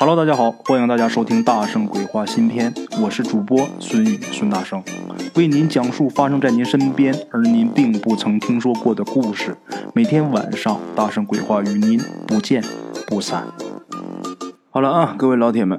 [0.00, 4.82] Hello，大家好，欢迎大家收听《大圣鬼话》新篇，我是主播孙宇孙大圣，
[5.36, 9.58] 为您讲述发生在您身边而您并不曾听说过的故事。
[9.94, 12.64] 每天晚上，《大圣鬼话》与您不见
[13.06, 13.48] 不散。
[14.70, 15.78] 好了啊，各位老铁们，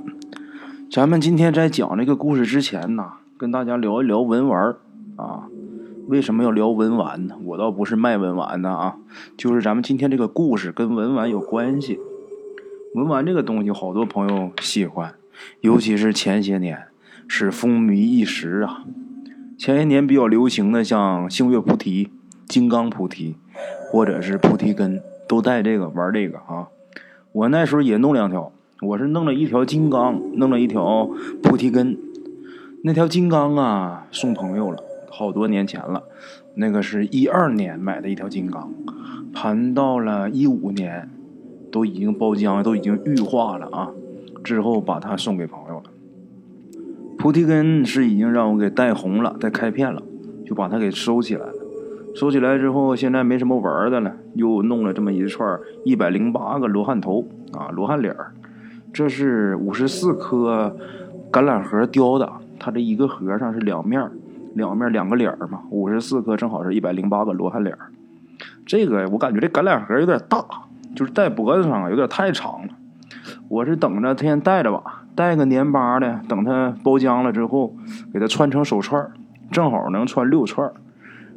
[0.91, 4.75] 咱们今天在讲这个故事之前呢，跟大家聊一聊文玩
[5.15, 5.47] 啊。
[6.07, 7.33] 为什么要聊文玩呢？
[7.43, 8.97] 我倒不是卖文玩的啊，
[9.35, 11.99] 就是咱们今天这个故事跟文玩有关系。
[12.93, 15.15] 文玩这个东西，好多朋友喜欢，
[15.61, 16.87] 尤其是前些年
[17.25, 18.83] 是风靡一时啊。
[19.57, 22.09] 前些年比较流行的，像星月菩提、
[22.47, 23.37] 金刚菩提，
[23.89, 26.67] 或者是菩提根，都带这个玩这个啊。
[27.31, 31.09] 我那时候也弄两条，我是弄了一条金刚，弄了一条
[31.41, 31.97] 菩提根。
[32.83, 36.03] 那条金刚啊，送朋友了，好多年前了。
[36.55, 38.73] 那个是一二年买的一条金刚，
[39.31, 41.09] 盘到了一五年。
[41.71, 43.89] 都已经包浆，都已经玉化了啊！
[44.43, 45.83] 之后把它送给朋友了。
[47.17, 50.01] 菩提根是已经让我给带红了，带开片了，
[50.45, 51.53] 就把它给收起来了。
[52.13, 58.33] 收起来之后，现在没什么玩的了，又弄了这么一串一百零八个罗汉头啊，罗汉脸儿。
[58.91, 60.75] 这是五十四颗
[61.31, 64.11] 橄榄核雕的，它这一个盒上是两面，
[64.55, 67.91] 两面两个脸儿嘛，五十四颗正好是一百零八个罗汉脸儿。
[68.65, 70.43] 这个我感觉这橄榄核有点大。
[70.95, 72.73] 就是戴脖子上有点太长了，
[73.47, 77.75] 我是等着他先戴着吧，戴个年八的，等它包浆了之后，
[78.13, 79.11] 给它穿成手串
[79.51, 80.71] 正好能穿六串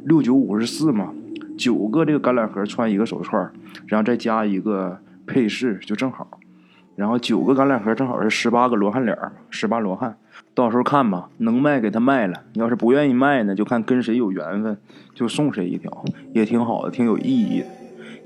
[0.03, 1.13] 六九五十四嘛，
[1.57, 3.51] 九个这个橄榄核穿一个手串
[3.87, 6.27] 然后再加一个配饰就正好，
[6.95, 9.17] 然后九个橄榄核正好是十八个罗汉脸
[9.49, 10.17] 十八罗汉，
[10.53, 14.77] 到时候看吧，能卖给他卖了，要是不愿意卖呢，就看跟谁有缘分，
[15.13, 17.67] 就送谁一条，也挺好的，挺有意义的。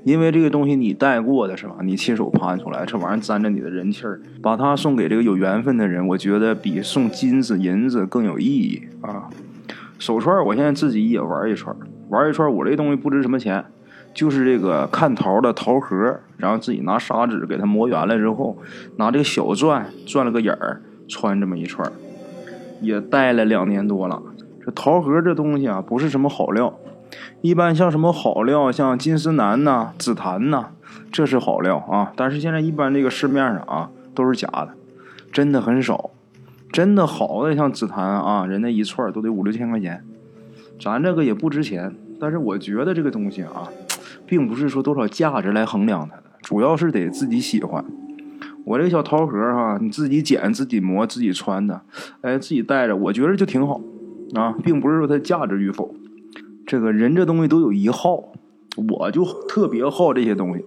[0.04, 1.76] 因为这个东西你带过的是吧？
[1.82, 9.28] 你亲手盘出来，这玩意儿沾着你的人气儿，把它送给这个有缘分的人，我觉得比送金子银子更有意义啊！
[9.98, 11.76] 手串我现在自己也玩一串，
[12.08, 13.62] 玩一串我这东西不值什么钱，
[14.14, 18.56] 就是这个看桃的桃核，然后自己拿砂纸给它磨圆了之后，
[18.96, 21.92] 拿这个小钻钻了个眼儿，穿这么一串，
[22.80, 24.22] 也戴了两年多了。
[24.64, 26.74] 这桃核这东西啊，不是什么好料。
[27.40, 30.70] 一般像什么好料，像金丝楠呐、紫檀呐，
[31.10, 32.12] 这是好料啊。
[32.16, 34.70] 但是现在一般这个市面上啊都是假的，
[35.32, 36.10] 真的很少。
[36.72, 40.04] 真的好的像紫檀啊，人家一串都得五六千块钱。
[40.78, 43.68] 咱这个也不值钱，但是我觉得这个东西啊，
[44.24, 47.84] 并不是说多少价值来衡量它的，主要是得自己喜欢。
[48.64, 51.80] 我这个小桃核哈，你自己剪、自己磨、自己穿的，
[52.20, 53.80] 哎，自己带着，我觉得就挺好
[54.34, 55.92] 啊，并不是说它价值与否。
[56.70, 58.22] 这个人这东西都有一好，
[58.88, 60.64] 我就特别好这些东西，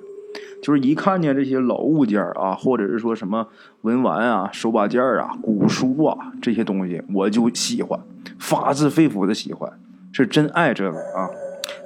[0.62, 3.48] 就是一看见这些老物件啊，或者是说什么
[3.84, 7.98] 文玩啊、手把件啊、古书啊这些东西，我就喜欢，
[8.38, 9.72] 发自肺腑的喜欢，
[10.12, 11.30] 是真爱这个啊。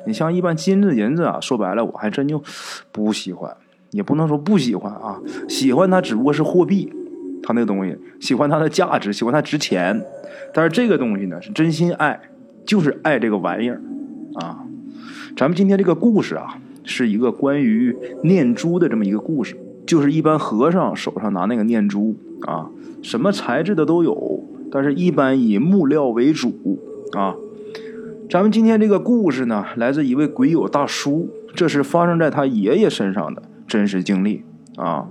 [0.08, 2.42] 你像一般金子银子啊，说白了我还真就
[2.92, 3.56] 不喜欢，
[3.92, 6.92] 也不能说不喜欢啊，喜欢它只不过是货币，
[7.44, 10.04] 它那个东西喜欢它的价值，喜欢它值钱，
[10.56, 12.20] 但是这个东西呢是真心爱，
[12.66, 13.80] 就是爱这个玩意儿。
[14.38, 14.64] 啊，
[15.36, 19.58] 咱们今天这个故事啊，是一个关于念珠的这么一个故事。
[19.86, 22.70] 就是一般和尚手上拿那个念珠啊，
[23.02, 26.78] 什么材质的都有，但是一般以木料为主
[27.14, 27.36] 啊。
[28.30, 34.44] 咱们今天这个故事呢，来自一位鬼友大叔，这是发生在他爷爷身上的真实经历
[34.76, 35.08] 啊。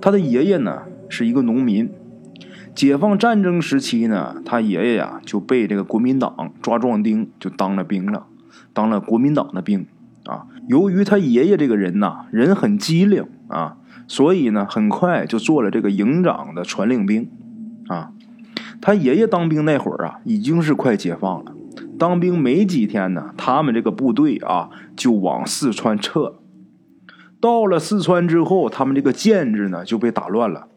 [0.00, 1.90] 他的爷爷呢是一个农民，
[2.74, 8.24] 解放战争时期呢，他爷爷呀就被这个国民党抓壮丁，就当了兵了。
[8.72, 9.86] 当了国民党的兵
[10.24, 10.46] 啊！
[10.68, 13.76] 由于他爷爷这个人呐，人很机灵啊，
[14.06, 17.30] 所以呢，很快就做了这个营长的传令兵
[17.88, 18.12] 啊。
[18.80, 21.52] 他爷爷当兵那会儿啊，已经是快解放了。
[21.98, 26.36] 当兵没几天呢，他们这个部队啊，就往四川撤。
[27.40, 30.68] 到了四川之后，他们这个建制呢就被打乱了。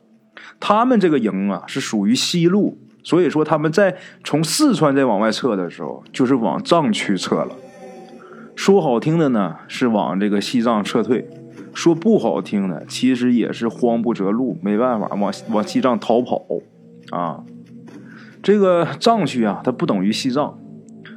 [0.59, 7.49] 他们这个营啊，是属于西路，所以说他们在从四川再往外撤的时候，就是往藏区撤了。
[8.55, 11.25] 说好听的呢，是往这个西藏撤退；
[11.73, 16.43] 说不好听的，其实也是慌不择路，没办法往往西藏逃跑
[17.11, 17.43] 啊。
[18.43, 20.57] 这个藏区啊，它不等于西藏。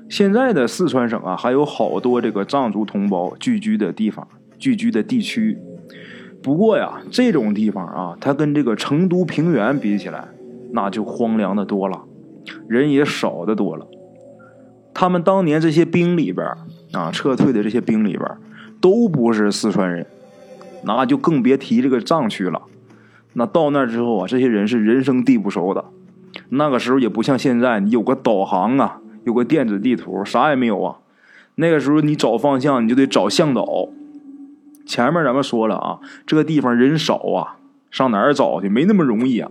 [0.08, 4.26] 现在的四川省啊，还有好多这个藏族同胞聚居的地方、
[4.58, 5.58] 聚居的地区。
[6.42, 10.28] 不过呀，这种地方啊，它跟这个成都平原比起来，
[10.72, 12.04] 那就荒凉的多了，
[12.68, 13.86] 人也少的多了。
[14.92, 16.46] 他们当年这些兵里边
[16.94, 18.24] 啊，撤退的这些兵里边
[18.80, 20.06] 都不是四川人，
[20.84, 22.62] 那就更别提这个藏区了。
[23.34, 25.84] 那到那之后啊，这些人是人生地不熟的。
[26.50, 30.98] 那个时候也不像现在，你有个导航啊，有个电子地图，啥也没有啊。
[31.56, 33.88] 那个时候你找方向，你就得找向导。
[34.86, 37.56] 前面咱们说了啊，这个地方人少啊，
[37.90, 38.68] 上哪儿找去？
[38.68, 39.50] 没那么容易啊。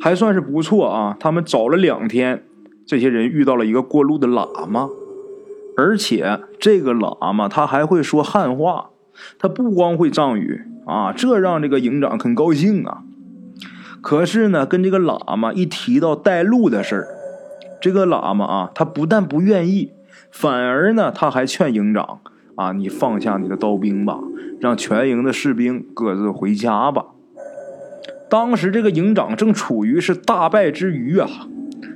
[0.00, 2.42] 还算是不错啊，他们找了两天，
[2.84, 4.88] 这些人遇到了一个过路的喇嘛，
[5.76, 8.90] 而且这个喇嘛他还会说汉话，
[9.38, 10.62] 他不光会藏语。
[10.84, 13.04] 啊，这让这个营长很高兴啊。
[14.00, 17.06] 可是呢，跟这个喇嘛一提到带路的事儿，
[17.80, 19.92] 这个喇嘛啊，他不但不愿意，
[20.32, 22.18] 反而呢，他还劝营长
[22.56, 24.18] 啊，你放下你的刀兵吧，
[24.58, 27.06] 让全营的士兵各自回家吧。
[28.28, 31.28] 当时这个营长正处于是大败之余啊，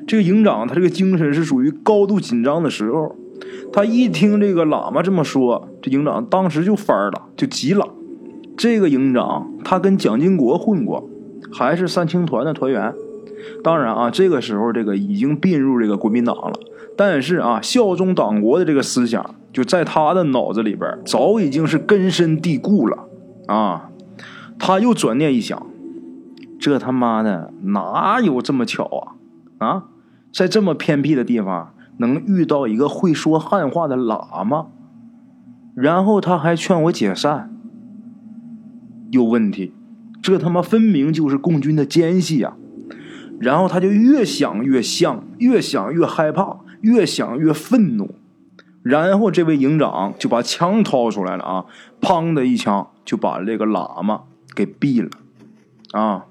[0.07, 3.17] 这个营长他这个精神是属于高度紧张的时候，
[3.73, 7.89] 他一听这个喇嘛这么说，这营长当时就翻了，就急了。
[8.57, 11.09] 这个营长他跟蒋经国混过，
[11.53, 12.95] 还是三青团的团员。
[13.63, 16.53] 当然啊，这个时候这个已经并入这个国民党了。
[16.97, 23.07] 但是啊，效忠党国的这个思想就在他的脑子里边早已经是根深蒂固了
[23.47, 23.91] 啊。
[24.59, 25.67] 他又转念一想，
[26.59, 28.85] 这他妈的哪有这么巧
[29.59, 29.67] 啊？
[29.67, 29.85] 啊，
[30.33, 34.67] 在这么偏僻的地方能遇到一个会说汉话的喇嘛，
[35.75, 37.51] 然后他还劝我解散。
[39.11, 39.73] 有问题，
[40.21, 42.55] 这他妈分明就是共军的奸细呀！
[43.39, 48.15] 然后他就越想越像，越想越害怕，越想越愤怒。
[48.83, 51.65] 然后这位营长就把枪掏出来了啊，
[52.01, 54.23] 砰的一枪就把这个喇嘛
[54.55, 55.11] 给毙了
[55.93, 56.27] 啊！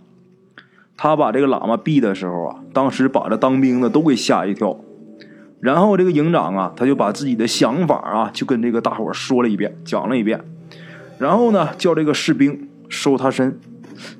[0.97, 4.77] 他把这个喇嘛毙的时候啊，当时把这当兵的都给吓一跳。
[5.65, 10.39] 然后这个营长啊，他就把自己的想法啊，就跟这个大伙说了一遍，讲了一遍。
[11.17, 13.59] 然后呢，叫这个士兵收他身。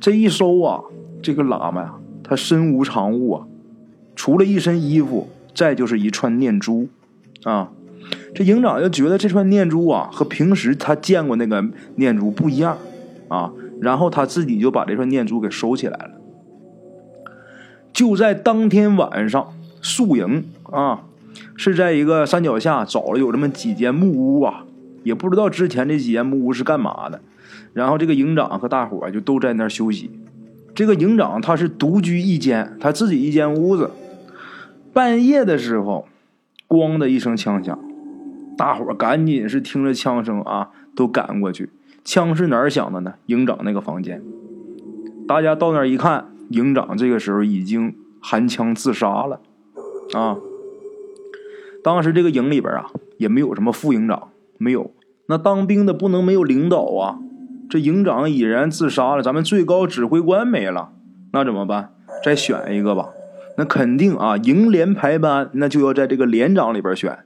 [0.01, 0.81] 这一收啊，
[1.21, 1.93] 这个喇嘛呀，
[2.23, 3.45] 他身无长物啊，
[4.15, 6.87] 除了一身衣服，再就是一串念珠
[7.43, 7.69] 啊。
[8.33, 11.63] 这营长就觉得这串念珠啊，和平时他见过那个
[11.97, 12.75] 念珠不一样
[13.27, 13.53] 啊。
[13.79, 16.11] 然后他自己就把这串念珠给收起来了。
[17.93, 21.03] 就在当天晚上，宿营啊，
[21.55, 24.65] 是在一个山脚下找了有这么几间木屋啊。
[25.03, 27.21] 也不知道之前这几间木屋是干嘛的，
[27.73, 30.09] 然后这个营长和大伙就都在那儿休息。
[30.73, 33.91] 这个营长他是独居一间，他自己一间屋子。
[34.91, 36.07] 半夜的时候，
[36.67, 37.77] 咣的一声枪响，
[38.57, 41.69] 大伙赶紧是听着枪声啊，都赶过去。
[42.03, 43.13] 枪是哪儿响的呢？
[43.27, 44.23] 营长那个房间。
[45.27, 49.39] 大家到那儿一看，营长这个时候已经含枪自杀了
[50.13, 50.37] 啊。
[51.85, 52.87] 当时这个营里边啊，
[53.19, 54.29] 也没有什么副营长。
[54.57, 54.91] 没有，
[55.27, 57.19] 那当兵的不能没有领导啊！
[57.69, 60.89] 这营长已然自杀了，咱们最高指挥官没了，
[61.31, 61.91] 那怎么办？
[62.23, 63.09] 再选一个吧。
[63.59, 67.19] 那肯定啊，营连排班，那就要在这个连长里边选。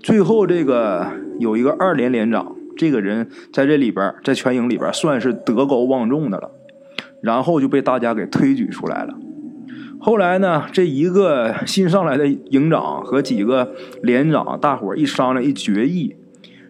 [0.00, 1.08] 最后这个
[1.40, 6.52] 有一个二连连长，这个人在这里边，在全营里边算是德高望重的了，
[7.20, 9.14] 然后就被大家给推举出来了。
[10.02, 16.16] 后来呢，这一个新上来的营长和几个连长，大伙一商量，一决议。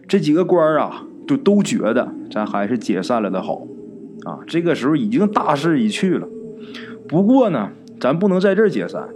[0.05, 3.61] 这几个官啊，就都觉得咱还是解散了的好，
[4.25, 6.27] 啊，这个时候已经大势已去了。
[7.07, 9.07] 不过呢，咱不能在这儿解散，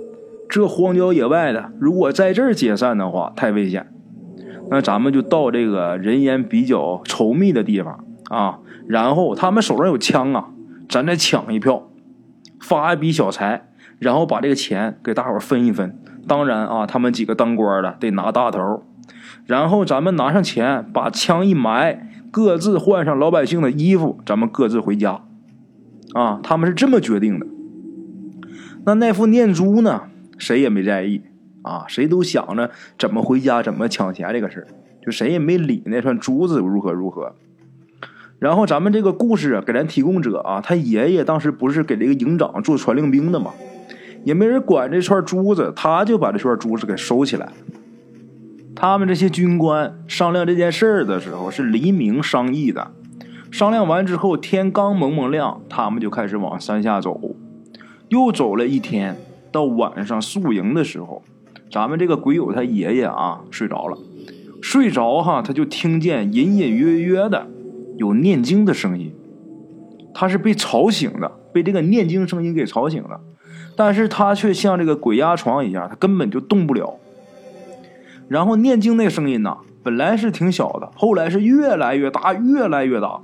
[0.47, 3.91] 这荒郊野外的，如果在这儿解散的话，太危险。
[4.71, 10.51] 那咱们就到这个人烟比较稠密的地方啊，然后他们手上有枪啊，
[10.87, 11.89] 咱再抢一票，
[12.61, 13.67] 发一笔小财，
[13.99, 15.97] 然后把这个钱给大伙分一分。
[16.27, 18.83] 当然啊，他们几个当官的得拿大头。
[19.45, 25.21] 然后咱们拿上钱，把枪一埋，各自换上老百姓的衣服，咱们各自回家。
[26.13, 27.45] 啊，他们是这么决定的。
[28.85, 30.03] 那那副念珠呢？
[30.37, 31.21] 谁也没在意
[31.61, 34.67] 啊，谁都想着怎么回家，怎么抢钱这个事
[35.01, 37.35] 就谁也没理那串珠子如何如何。
[38.39, 43.51] 然后咱们这个故事给咱提供者啊，他爷爷当时不是给这个营长做传令兵的吗？
[44.25, 47.53] 也没人管这串珠子，他就把这串珠子给收起来。
[48.75, 52.91] 他们这些军官商量这件事儿的时候是黎明商议的，
[53.49, 57.35] 商量完之后天刚蒙蒙亮，他们就开始往山下走。
[58.09, 59.15] 又走了一天，
[59.51, 61.23] 到晚上宿营的时候，
[61.71, 63.97] 咱们这个鬼友他爷爷啊睡着了，
[64.61, 67.47] 睡着哈他就听见隐隐约约的
[67.97, 69.13] 有念经的声音，
[70.13, 73.21] 他是被吵醒的，被这个念经声音给吵醒了，
[73.75, 76.97] 但是他却像这个鬼压床一样，他根本就动不了。
[78.27, 83.19] 然后念经那声音呐，本来是挺小的，后来是越来越大，越来越大。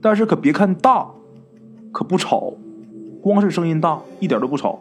[0.00, 1.08] 但是可别看大，
[1.92, 2.54] 可不吵
[3.20, 4.80] 光是声音大，一点都不吵。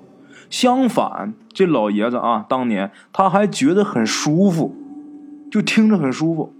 [0.49, 4.75] 相反，这老爷子啊，当年他还觉得很舒服，
[5.51, 6.53] 就听着很舒服。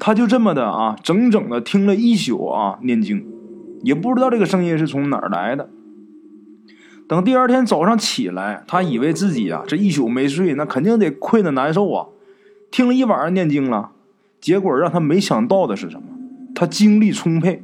[0.00, 3.24] 他就这么的啊，整整的听了一宿啊，念经，
[3.82, 5.70] 也不知道这个声音是从哪儿来的。
[7.08, 12.06] 等第二天早上起来，他以为自己啊这一宿没睡，那肯定得困得难受啊。
[12.70, 13.92] 听了一晚上念经了，
[14.40, 16.06] 结果让他没想到的是什么？
[16.54, 17.62] 他精力充沛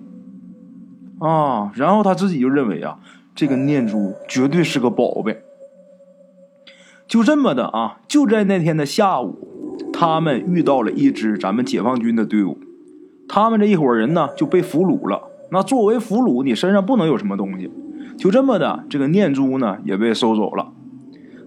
[1.19, 1.71] 啊！
[1.75, 2.99] 然后他自己就认为啊，
[3.35, 5.43] 这个念珠绝对是个宝贝。
[7.07, 9.51] 就这么的啊，就在那天的下午。
[9.93, 12.59] 他们遇到了一支咱们解放军的队伍，
[13.29, 15.23] 他们这一伙人呢就被俘虏了。
[15.51, 17.71] 那作为俘虏，你身上不能有什么东西。
[18.17, 20.73] 就这么的，这个念珠呢也被收走了。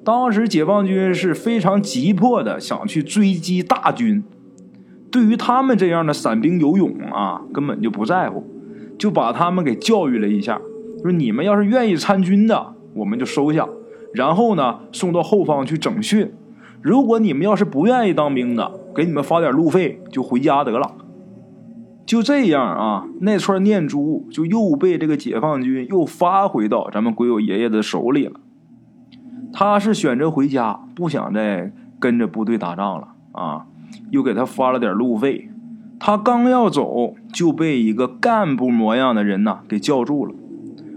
[0.03, 4.23] 当时解放军是非常急迫的想去追击大军，
[5.11, 8.45] 对于他们这样的散兵游勇啊，根本就不在乎，
[8.97, 10.61] 就把他们给教育了一下，
[11.01, 13.67] 说你们要是愿意参军的，我们就收下，
[14.13, 16.31] 然后呢送到后方去整训。
[16.81, 20.95] 如果你们要是不愿意当兵的，给你们发点路费，就回家得了。
[22.07, 28.39] 就这样啊，那串念珠就又被这个解放军又发回到咱们鬼友爷爷的手里了。
[29.51, 33.65] 他是选择回家，不想再跟着部队打仗了啊，
[34.09, 35.49] 又给他发了点路费。
[35.99, 40.33] 他刚要走，就被一个干部模样的人呐给叫住了。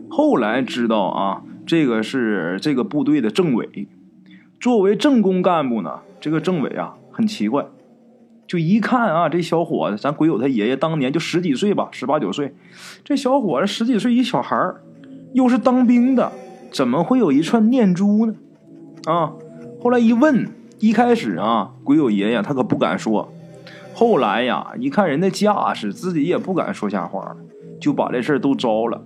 [0.08, 3.88] 后来知道啊，这个是这个部队的政委。
[4.60, 7.64] 作为政工干部呢，这个政委啊很奇怪，
[8.50, 12.52] 就一看啊，这小伙子，咱鬼友他爷爷当年就十几岁吧，十八九岁，
[13.04, 14.74] 这小伙子十几岁一小孩，
[15.34, 16.32] 又是当兵的，
[16.72, 18.34] 怎么会有一串念珠呢？
[19.04, 19.34] 啊，
[19.80, 20.48] 后来一问，
[20.80, 23.32] 一开始啊，鬼友爷爷他可不敢说，
[23.94, 27.36] 后来呀，一看人的架势，自己也不敢说瞎话了，
[27.80, 29.00] 就把这事儿都招了。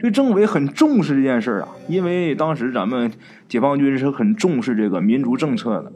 [0.00, 3.12] 这政委很重视这件事啊，因为当时咱们
[3.48, 5.92] 解放军是很重视这个民族政策的，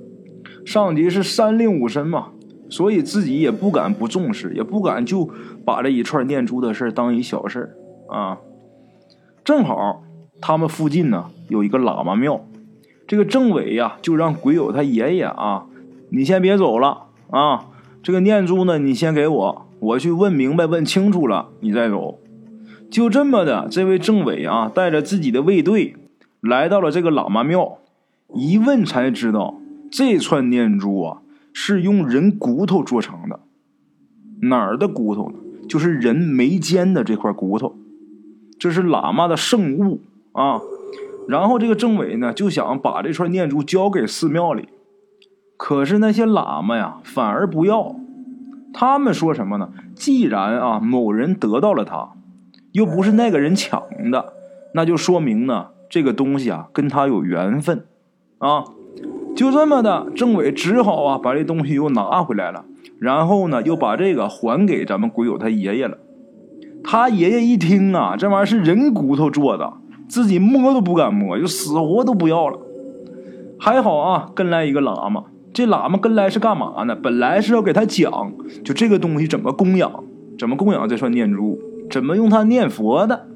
[0.65, 2.29] 上级是三令五申嘛，
[2.71, 5.29] 所以自己也不敢不重视，也不敢就
[5.65, 7.77] 把这一串念珠的事当一小事
[8.09, 8.39] 啊。
[9.45, 10.03] 正好
[10.41, 12.47] 他们附近呢有一个喇嘛庙，
[13.07, 15.67] 这个政委呀就让鬼友他爷爷啊，
[16.11, 17.67] 你先别走了啊，
[18.03, 22.19] 这个念珠呢你先给我，我去问明白问清楚了你再走。
[22.91, 25.97] 就这么的，这位政委啊，带着自己的卫队
[26.41, 27.79] 来到了这个喇嘛庙，
[28.35, 29.55] 一问才知道，
[29.91, 33.40] 这串念珠啊是用人骨头做成的。
[34.42, 35.38] 哪儿的骨头呢？
[35.69, 37.76] 就是人眉间的这块骨头，
[38.59, 40.00] 这是喇嘛的圣物
[40.33, 40.61] 啊。
[41.28, 44.69] 然后这个政委呢就想把这串念珠交给寺庙里，
[45.57, 47.95] 可是那些喇嘛呀反而不要，
[48.73, 49.71] 他们说什么呢？
[49.95, 52.11] 既然啊某人得到了它。
[52.73, 54.33] 又不是那个人抢的，
[54.75, 57.85] 那就说明呢，这个东西啊跟他有缘分，
[58.38, 58.62] 啊，
[59.34, 62.64] 就这么的，政委只好啊把这东西又拿回来了，
[62.99, 65.99] 然后呢又把这个还给咱们鬼友他爷爷了。
[66.82, 69.72] 他爷爷一听啊，这玩意儿是人骨头做的，
[70.08, 72.58] 自己摸都不敢摸，就死活都不要了。
[73.58, 76.94] 还好啊，跟来一个喇嘛，这喇嘛跟来是干嘛呢？
[76.94, 78.32] 本来是要给他讲，
[78.64, 80.04] 就这个东西怎么供养，
[80.38, 81.58] 怎么供养这串念珠。
[81.90, 83.26] 怎么用它念佛的，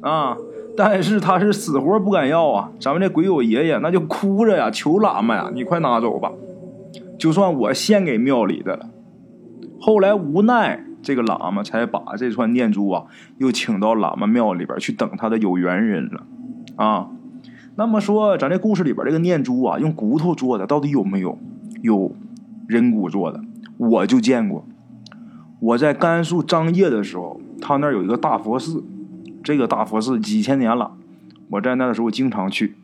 [0.00, 0.34] 啊！
[0.78, 2.70] 但是他是死活不敢要啊！
[2.78, 6.30] 咱们这鬼友爷爷那就哭着呀，求喇嘛呀，你快拿走吧，
[7.18, 8.88] 就算我献给庙里的了。
[9.80, 13.06] 后来无奈，这个喇嘛才把这串念珠啊，
[13.38, 16.22] 又请到喇嘛庙里边去等他的有缘人了，
[16.76, 17.08] 啊！
[17.74, 21.36] 那么说，咱这故事里边这个念珠啊，用骨头做的，到底有没有？
[21.82, 22.12] 有，
[22.68, 23.40] 人骨做的，
[23.76, 24.64] 我就见过。
[25.58, 27.40] 我在甘肃张掖的时候。
[27.60, 28.84] 他那儿有一个大佛寺，
[29.42, 30.92] 这个大佛寺几千年了，
[31.50, 32.76] 我在那的时候经常去。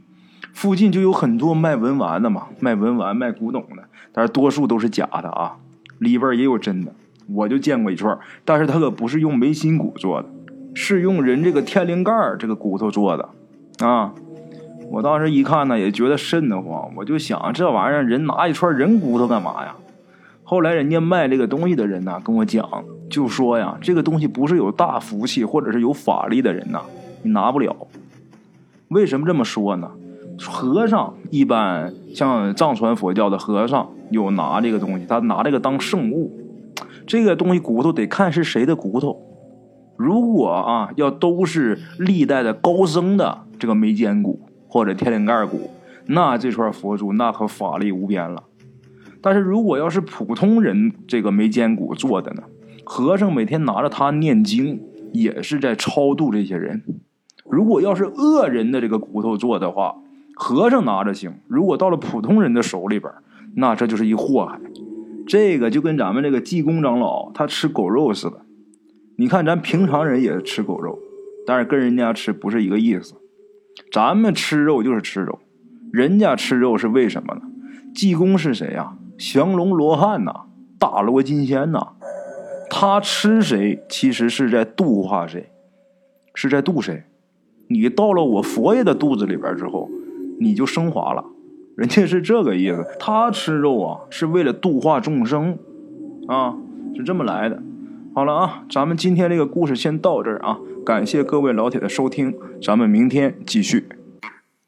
[0.52, 5.56] 附近就有很多卖文玩的嘛，卖文玩、卖古董的，但是多数都是假的啊，
[5.98, 6.92] 里边也有真的。
[7.26, 10.28] 我就见过一串，但是它可不是用眉心骨做的，
[10.74, 13.28] 是用人这个天灵盖这个骨头做的
[13.84, 14.12] 啊。
[14.90, 19.74] 我当时一看呢，也觉得瘆得慌，我就想这玩意儿人拿一串人骨头干嘛呀？
[20.44, 22.68] 后来人家卖这个东西的人呢，跟我讲。
[23.10, 26.80] 就说呀，这个东西不是有大福气或者是有法力的人呐，
[27.22, 27.74] 你拿不了。
[28.88, 29.90] 为什么这么说呢？
[30.40, 36.32] 和尚一般像藏传佛教的和尚有拿这个东西，他拿这个当圣物。
[37.06, 39.20] 这个东西骨头得看是谁的骨头。
[39.96, 45.70] 如果啊，要都是历代的高僧的这个眉间骨或者天灵盖骨，
[46.06, 48.42] 那这串佛珠那可法力无边了。
[49.24, 52.42] 但是如果要是普通人这个眉间骨做的呢？
[52.84, 54.82] 和尚每天拿着它念经，
[55.14, 56.82] 也是在超度这些人，
[57.48, 59.94] 如果要是恶人的这个骨头做的话，
[60.34, 63.10] 和尚拿着行；如果到了普通人的手里边，
[63.56, 64.60] 那这就是一祸害。
[65.26, 68.42] 这个就跟咱们这个济公长老他吃狗肉似的。
[69.16, 70.98] 你看咱平常人也吃狗肉，
[71.46, 73.14] 但是跟人家吃不是一个意思。
[73.90, 75.38] 咱们吃肉就是吃肉，
[75.90, 77.40] 人家吃肉是为什么呢？
[77.94, 78.98] 济公是谁呀？
[79.18, 80.32] 降龙罗汉呐，
[80.78, 81.88] 大罗金仙呐。
[82.70, 85.50] 他吃谁，其实是在度化谁，
[86.34, 87.04] 是在度谁。
[87.68, 89.88] 你到了我佛爷的肚子里边之后，
[90.40, 91.24] 你就升华了。
[91.76, 95.58] 人家是这个意思，他吃肉啊，是为了度化众生，
[96.26, 96.56] 啊，
[96.96, 97.62] 是这么来的。
[98.14, 103.88] 好了啊，咱们今天这个故事先到这儿啊，感谢各位老铁的收听，咱们明天继续。